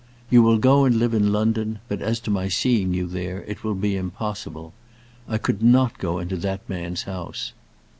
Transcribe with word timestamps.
You 0.31 0.41
will 0.41 0.57
go 0.57 0.83
and 0.85 0.95
live 0.97 1.13
in 1.13 1.31
London; 1.31 1.77
but 1.87 2.01
as 2.01 2.19
to 2.21 2.31
my 2.31 2.47
seeing 2.47 2.91
you 2.91 3.05
there, 3.05 3.43
it 3.43 3.63
will 3.63 3.75
be 3.75 3.95
impossible. 3.95 4.73
I 5.29 5.37
could 5.37 5.61
not 5.61 5.99
go 5.99 6.17
into 6.17 6.37
that 6.37 6.67
man's 6.67 7.03
house." 7.03 7.53